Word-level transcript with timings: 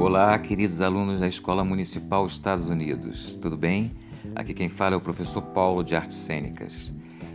Olá, 0.00 0.36
queridos 0.38 0.80
alunos 0.80 1.20
da 1.20 1.28
Escola 1.28 1.62
Municipal 1.62 2.26
Estados 2.26 2.70
Unidos, 2.70 3.36
tudo 3.36 3.54
bem? 3.54 3.92
Aqui 4.34 4.54
quem 4.54 4.70
fala 4.70 4.94
é 4.94 4.96
o 4.96 5.00
professor 5.00 5.42
Paulo 5.42 5.84
de 5.84 5.94
Artes 5.94 6.16
Cênicas 6.16 6.90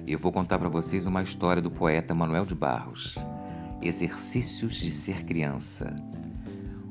e 0.07 0.13
eu 0.13 0.17
vou 0.17 0.31
contar 0.31 0.57
para 0.57 0.67
vocês 0.67 1.05
uma 1.05 1.21
história 1.21 1.61
do 1.61 1.69
poeta 1.69 2.15
Manuel 2.15 2.43
de 2.43 2.55
Barros, 2.55 3.19
Exercícios 3.83 4.73
de 4.77 4.89
Ser 4.89 5.23
Criança, 5.25 5.95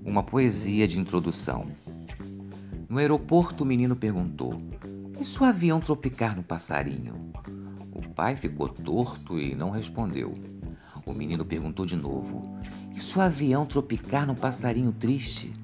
uma 0.05 0.23
poesia 0.23 0.87
de 0.87 1.01
introdução. 1.01 1.67
No 2.89 2.99
aeroporto, 2.99 3.65
o 3.65 3.67
menino 3.67 3.97
perguntou: 3.97 4.63
E 5.19 5.25
se 5.25 5.43
o 5.43 5.45
avião 5.45 5.81
tropicar 5.81 6.37
no 6.37 6.45
passarinho? 6.45 7.33
O 7.93 8.09
pai 8.11 8.37
ficou 8.37 8.69
torto 8.69 9.41
e 9.41 9.57
não 9.57 9.71
respondeu. 9.71 10.35
O 11.05 11.13
menino 11.13 11.45
perguntou 11.45 11.85
de 11.85 11.97
novo: 11.97 12.57
E 12.95 13.01
se 13.01 13.19
o 13.19 13.21
avião 13.21 13.67
tropicar 13.67 14.25
num 14.25 14.37
passarinho 14.37 14.93
triste? 14.93 15.64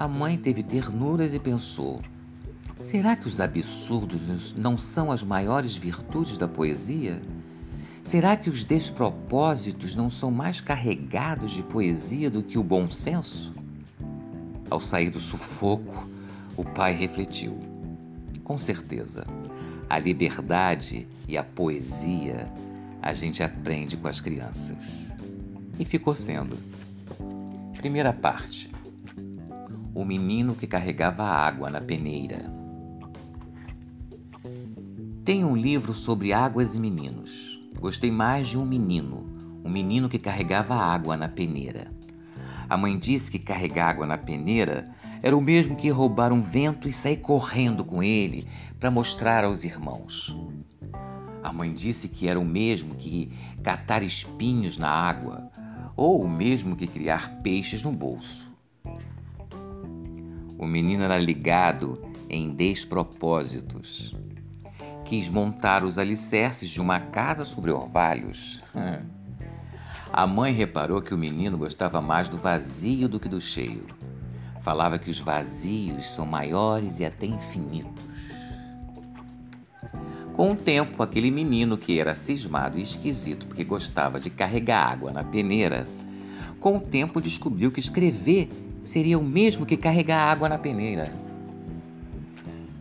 A 0.00 0.08
mãe 0.08 0.38
teve 0.38 0.62
ternuras 0.62 1.34
e 1.34 1.38
pensou: 1.38 2.00
será 2.80 3.14
que 3.14 3.28
os 3.28 3.38
absurdos 3.38 4.54
não 4.56 4.78
são 4.78 5.12
as 5.12 5.22
maiores 5.22 5.76
virtudes 5.76 6.38
da 6.38 6.48
poesia? 6.48 7.20
Será 8.02 8.34
que 8.34 8.48
os 8.48 8.64
despropósitos 8.64 9.94
não 9.94 10.08
são 10.08 10.30
mais 10.30 10.58
carregados 10.58 11.50
de 11.50 11.62
poesia 11.62 12.30
do 12.30 12.42
que 12.42 12.56
o 12.56 12.62
bom 12.62 12.90
senso? 12.90 13.52
Ao 14.70 14.80
sair 14.80 15.10
do 15.10 15.20
sufoco, 15.20 16.08
o 16.56 16.64
pai 16.64 16.94
refletiu. 16.94 17.58
Com 18.42 18.58
certeza, 18.58 19.26
a 19.86 19.98
liberdade 19.98 21.04
e 21.28 21.36
a 21.36 21.44
poesia 21.44 22.50
a 23.02 23.12
gente 23.12 23.42
aprende 23.42 23.98
com 23.98 24.08
as 24.08 24.18
crianças. 24.18 25.12
E 25.78 25.84
ficou 25.84 26.14
sendo. 26.14 26.56
Primeira 27.76 28.14
parte. 28.14 28.79
O 29.92 30.04
menino 30.04 30.54
que 30.54 30.68
carregava 30.68 31.24
água 31.24 31.68
na 31.68 31.80
peneira. 31.80 32.52
Tem 35.24 35.44
um 35.44 35.56
livro 35.56 35.92
sobre 35.94 36.32
águas 36.32 36.76
e 36.76 36.78
meninos. 36.78 37.60
Gostei 37.78 38.10
mais 38.10 38.46
de 38.46 38.56
um 38.56 38.64
menino, 38.64 39.26
um 39.64 39.68
menino 39.68 40.08
que 40.08 40.18
carregava 40.18 40.74
água 40.74 41.16
na 41.16 41.28
peneira. 41.28 41.90
A 42.68 42.76
mãe 42.76 42.96
disse 42.96 43.32
que 43.32 43.38
carregar 43.38 43.88
água 43.88 44.06
na 44.06 44.16
peneira 44.16 44.90
era 45.20 45.36
o 45.36 45.40
mesmo 45.40 45.74
que 45.74 45.90
roubar 45.90 46.32
um 46.32 46.40
vento 46.40 46.88
e 46.88 46.92
sair 46.92 47.16
correndo 47.16 47.84
com 47.84 48.00
ele 48.00 48.46
para 48.78 48.92
mostrar 48.92 49.44
aos 49.44 49.64
irmãos. 49.64 50.36
A 51.42 51.52
mãe 51.52 51.72
disse 51.72 52.08
que 52.08 52.28
era 52.28 52.38
o 52.38 52.44
mesmo 52.44 52.94
que 52.94 53.32
catar 53.62 54.04
espinhos 54.04 54.78
na 54.78 54.88
água, 54.88 55.50
ou 55.96 56.22
o 56.22 56.28
mesmo 56.28 56.76
que 56.76 56.86
criar 56.86 57.40
peixes 57.42 57.82
no 57.82 57.90
bolso. 57.90 58.49
O 60.60 60.66
menino 60.66 61.02
era 61.02 61.16
ligado 61.16 61.98
em 62.28 62.50
despropósitos. 62.50 64.14
Quis 65.06 65.26
montar 65.26 65.82
os 65.82 65.96
alicerces 65.96 66.68
de 66.68 66.82
uma 66.82 67.00
casa 67.00 67.46
sobre 67.46 67.70
orvalhos. 67.70 68.60
A 70.12 70.26
mãe 70.26 70.52
reparou 70.52 71.00
que 71.00 71.14
o 71.14 71.18
menino 71.18 71.56
gostava 71.56 72.02
mais 72.02 72.28
do 72.28 72.36
vazio 72.36 73.08
do 73.08 73.18
que 73.18 73.26
do 73.26 73.40
cheio. 73.40 73.86
Falava 74.60 74.98
que 74.98 75.08
os 75.08 75.18
vazios 75.18 76.10
são 76.10 76.26
maiores 76.26 76.98
e 76.98 77.06
até 77.06 77.24
infinitos. 77.24 78.04
Com 80.34 80.52
o 80.52 80.56
tempo, 80.56 81.02
aquele 81.02 81.30
menino 81.30 81.78
que 81.78 81.98
era 81.98 82.14
cismado 82.14 82.78
e 82.78 82.82
esquisito 82.82 83.46
porque 83.46 83.64
gostava 83.64 84.20
de 84.20 84.28
carregar 84.28 84.92
água 84.92 85.10
na 85.10 85.24
peneira, 85.24 85.88
com 86.58 86.76
o 86.76 86.80
tempo 86.80 87.18
descobriu 87.18 87.72
que 87.72 87.80
escrever 87.80 88.50
seria 88.82 89.18
o 89.18 89.22
mesmo 89.22 89.66
que 89.66 89.76
carregar 89.76 90.30
água 90.30 90.48
na 90.48 90.58
peneira. 90.58 91.12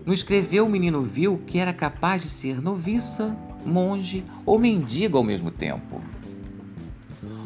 No 0.06 0.14
escrever, 0.14 0.62
o 0.62 0.70
menino 0.70 1.02
viu 1.02 1.42
que 1.46 1.60
era 1.60 1.74
capaz 1.74 2.24
de 2.24 2.30
ser 2.30 2.62
noviça, 2.62 3.36
monge 3.66 4.24
ou 4.46 4.58
mendigo 4.58 5.18
ao 5.18 5.24
mesmo 5.24 5.52
tempo. 5.52 6.02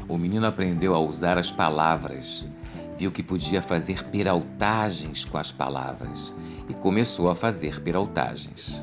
O 0.08 0.18
menino 0.18 0.46
aprendeu 0.46 0.94
a 0.94 1.00
usar 1.00 1.38
as 1.38 1.52
palavras, 1.52 2.46
viu 2.98 3.12
que 3.12 3.24
podia 3.24 3.62
fazer 3.62 4.04
peraltagens 4.06 5.26
com 5.26 5.38
as 5.38 5.52
palavras 5.52 6.34
e 6.70 6.74
começou 6.74 7.30
a 7.30 7.36
fazer 7.36 7.82
peraltagens. 7.82 8.82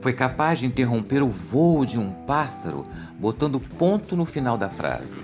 Foi 0.00 0.12
capaz 0.12 0.58
de 0.58 0.66
interromper 0.66 1.22
o 1.22 1.28
voo 1.28 1.84
de 1.84 1.98
um 1.98 2.10
pássaro 2.10 2.86
botando 3.18 3.60
ponto 3.60 4.16
no 4.16 4.24
final 4.24 4.56
da 4.56 4.68
frase. 4.68 5.18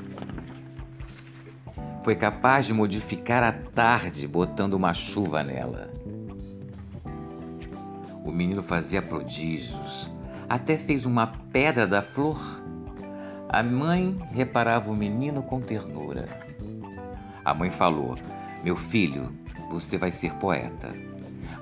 Foi 2.02 2.16
capaz 2.16 2.66
de 2.66 2.72
modificar 2.72 3.44
a 3.44 3.52
tarde 3.52 4.26
botando 4.26 4.74
uma 4.74 4.92
chuva 4.92 5.44
nela. 5.44 5.88
O 8.24 8.32
menino 8.32 8.60
fazia 8.60 9.00
prodígios, 9.00 10.10
até 10.48 10.76
fez 10.76 11.06
uma 11.06 11.28
pedra 11.52 11.86
da 11.86 12.02
flor. 12.02 12.40
A 13.48 13.62
mãe 13.62 14.18
reparava 14.32 14.90
o 14.90 14.96
menino 14.96 15.44
com 15.44 15.60
ternura. 15.60 16.28
A 17.44 17.54
mãe 17.54 17.70
falou: 17.70 18.18
Meu 18.64 18.74
filho, 18.74 19.32
você 19.70 19.96
vai 19.96 20.10
ser 20.10 20.34
poeta. 20.34 20.92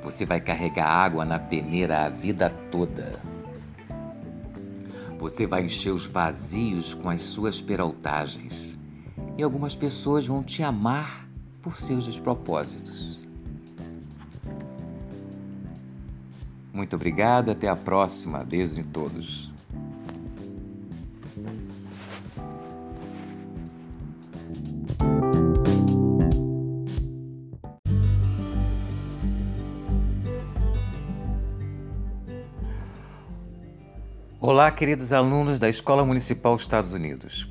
Você 0.03 0.25
vai 0.25 0.41
carregar 0.41 0.87
água 0.87 1.23
na 1.27 1.39
peneira 1.39 2.07
a 2.07 2.09
vida 2.09 2.49
toda. 2.71 3.21
Você 5.19 5.47
vai 5.47 5.65
encher 5.65 5.91
os 5.91 6.07
vazios 6.07 6.95
com 6.95 7.11
as 7.11 7.21
suas 7.21 7.61
peraltagens. 7.61 8.80
E 9.37 9.43
algumas 9.43 9.75
pessoas 9.75 10.27
vão 10.27 10.43
te 10.43 10.63
amar 10.63 11.29
por 11.63 11.81
seus 11.81 12.05
despropósitos. 12.05 13.21
Muito 16.73 16.97
obrigado, 16.97 17.51
até 17.51 17.69
a 17.69 17.77
próxima. 17.77 18.45
Beijos 18.45 18.79
em 18.79 18.85
todos. 18.85 19.51
Olá, 34.43 34.71
queridos 34.71 35.13
alunos 35.13 35.59
da 35.59 35.69
Escola 35.69 36.05
Municipal 36.05 36.57
Estados 36.57 36.93
Unidos. 36.93 37.49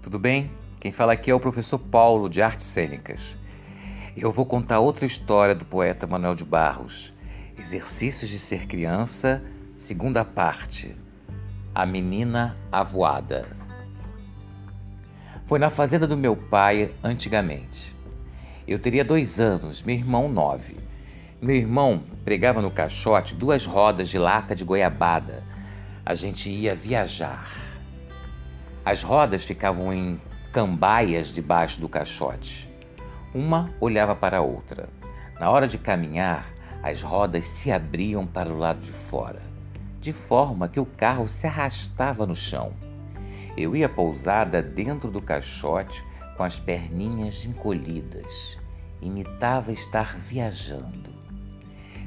Tudo 0.00 0.18
bem? 0.18 0.50
Quem 0.84 0.92
fala 0.92 1.14
aqui 1.14 1.30
é 1.30 1.34
o 1.34 1.40
professor 1.40 1.78
Paulo 1.78 2.28
de 2.28 2.42
Artes 2.42 2.66
Cênicas. 2.66 3.38
Eu 4.14 4.30
vou 4.30 4.44
contar 4.44 4.80
outra 4.80 5.06
história 5.06 5.54
do 5.54 5.64
poeta 5.64 6.06
Manuel 6.06 6.34
de 6.34 6.44
Barros, 6.44 7.14
Exercícios 7.58 8.28
de 8.28 8.38
Ser 8.38 8.66
Criança, 8.66 9.42
segunda 9.78 10.26
parte. 10.26 10.94
A 11.74 11.86
Menina 11.86 12.54
Avoada. 12.70 13.48
Foi 15.46 15.58
na 15.58 15.70
fazenda 15.70 16.06
do 16.06 16.18
meu 16.18 16.36
pai 16.36 16.90
antigamente. 17.02 17.96
Eu 18.68 18.78
teria 18.78 19.06
dois 19.06 19.40
anos, 19.40 19.82
meu 19.82 19.96
irmão 19.96 20.28
nove. 20.28 20.76
Meu 21.40 21.56
irmão 21.56 22.02
pregava 22.26 22.60
no 22.60 22.70
caixote 22.70 23.34
duas 23.34 23.64
rodas 23.64 24.10
de 24.10 24.18
lata 24.18 24.54
de 24.54 24.62
goiabada 24.62 25.44
a 26.04 26.14
gente 26.14 26.50
ia 26.50 26.76
viajar. 26.76 27.50
As 28.84 29.02
rodas 29.02 29.46
ficavam 29.46 29.90
em 29.90 30.20
cambaias 30.54 31.34
debaixo 31.34 31.80
do 31.80 31.88
caixote. 31.88 32.70
Uma 33.34 33.74
olhava 33.80 34.14
para 34.14 34.38
a 34.38 34.40
outra. 34.40 34.88
Na 35.40 35.50
hora 35.50 35.66
de 35.66 35.76
caminhar, 35.76 36.46
as 36.80 37.02
rodas 37.02 37.46
se 37.48 37.72
abriam 37.72 38.24
para 38.24 38.48
o 38.48 38.56
lado 38.56 38.78
de 38.78 38.92
fora, 38.92 39.42
de 40.00 40.12
forma 40.12 40.68
que 40.68 40.78
o 40.78 40.86
carro 40.86 41.28
se 41.28 41.46
arrastava 41.46 42.24
no 42.24 42.36
chão. 42.36 42.72
Eu 43.56 43.74
ia 43.74 43.88
pousada 43.88 44.62
dentro 44.62 45.10
do 45.10 45.20
caixote 45.20 46.04
com 46.36 46.44
as 46.44 46.60
perninhas 46.60 47.44
encolhidas. 47.44 48.56
Imitava 49.02 49.72
estar 49.72 50.16
viajando. 50.16 51.12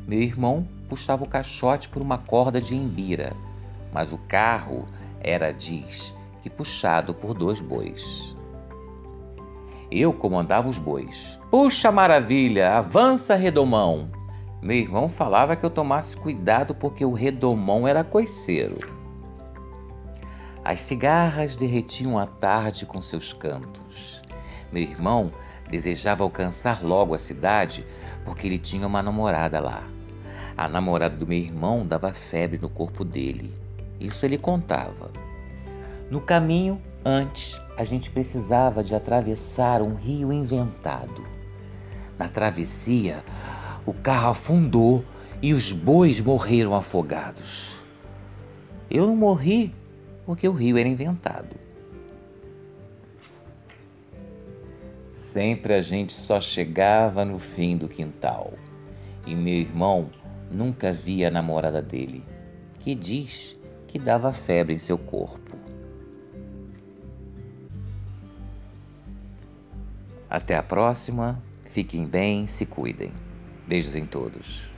Meu 0.07 0.21
irmão 0.21 0.65
puxava 0.87 1.25
o 1.25 1.29
caixote 1.29 1.89
por 1.89 2.01
uma 2.01 2.17
corda 2.17 2.61
de 2.61 2.73
embira 2.73 3.35
mas 3.91 4.13
o 4.13 4.17
carro 4.17 4.87
era, 5.19 5.51
diz, 5.51 6.13
que 6.41 6.49
puxado 6.49 7.13
por 7.13 7.33
dois 7.33 7.59
bois. 7.59 8.36
Eu 9.91 10.11
comandava 10.11 10.67
os 10.67 10.77
bois. 10.77 11.39
Puxa 11.49 11.91
maravilha, 11.91 12.77
avança 12.77 13.35
redomão. 13.35 14.09
Meu 14.61 14.77
irmão 14.77 15.07
falava 15.07 15.55
que 15.55 15.65
eu 15.65 15.69
tomasse 15.69 16.17
cuidado 16.17 16.75
porque 16.75 17.05
o 17.05 17.13
redomão 17.13 17.87
era 17.87 18.03
coiceiro. 18.03 18.79
As 20.63 20.81
cigarras 20.81 21.55
derretiam 21.55 22.19
a 22.19 22.25
tarde 22.25 22.85
com 22.85 23.01
seus 23.01 23.31
cantos. 23.31 24.21
Meu 24.71 24.83
irmão 24.83 25.31
desejava 25.69 26.23
alcançar 26.23 26.83
logo 26.83 27.13
a 27.13 27.19
cidade 27.19 27.85
porque 28.25 28.47
ele 28.47 28.57
tinha 28.57 28.85
uma 28.85 29.01
namorada 29.01 29.59
lá. 29.61 29.83
A 30.57 30.67
namorada 30.67 31.15
do 31.15 31.25
meu 31.25 31.37
irmão 31.37 31.85
dava 31.85 32.11
febre 32.13 32.59
no 32.59 32.67
corpo 32.67 33.05
dele. 33.05 33.53
Isso 33.99 34.25
ele 34.25 34.37
contava. 34.37 35.11
No 36.09 36.19
caminho, 36.19 36.81
antes, 37.05 37.61
a 37.77 37.83
gente 37.83 38.09
precisava 38.09 38.83
de 38.83 38.95
atravessar 38.95 39.83
um 39.83 39.93
rio 39.93 40.33
inventado. 40.33 41.23
Na 42.17 42.27
travessia, 42.27 43.23
o 43.85 43.93
carro 43.93 44.31
afundou 44.31 45.05
e 45.41 45.53
os 45.53 45.71
bois 45.71 46.19
morreram 46.19 46.73
afogados. 46.73 47.77
Eu 48.89 49.05
não 49.05 49.15
morri 49.15 49.73
porque 50.25 50.47
o 50.47 50.53
rio 50.53 50.77
era 50.77 50.89
inventado. 50.89 51.55
Sempre 55.15 55.75
a 55.75 55.81
gente 55.83 56.13
só 56.13 56.41
chegava 56.41 57.23
no 57.23 57.37
fim 57.37 57.77
do 57.77 57.87
quintal 57.87 58.53
e 59.23 59.35
meu 59.35 59.53
irmão 59.53 60.09
nunca 60.49 60.91
via 60.91 61.27
a 61.27 61.31
namorada 61.31 61.81
dele, 61.81 62.23
que 62.79 62.95
diz 62.95 63.59
que 63.85 63.99
dava 63.99 64.33
febre 64.33 64.73
em 64.73 64.79
seu 64.79 64.97
corpo. 64.97 65.56
Até 70.29 70.57
a 70.57 70.63
próxima, 70.63 71.41
fiquem 71.71 72.05
bem, 72.05 72.47
se 72.47 72.65
cuidem. 72.65 73.11
Beijos 73.65 73.95
em 73.95 74.05
todos. 74.05 74.76